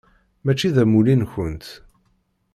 [0.43, 1.65] Mačči d amulli-nkent.